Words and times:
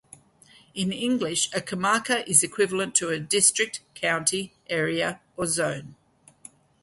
In 0.73 0.91
English, 0.91 1.53
a 1.53 1.59
comarca 1.61 2.25
is 2.27 2.41
equivalent 2.41 2.95
to 2.95 3.09
a 3.09 3.19
district, 3.19 3.81
county, 3.93 4.51
area 4.67 5.21
or 5.37 5.45
zone. 5.45 5.95